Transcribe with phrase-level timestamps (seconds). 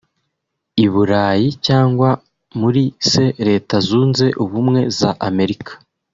[0.85, 2.09] i Burayi cyangwa
[2.59, 5.71] muri se Leta Zunze Ubumwe za Amerika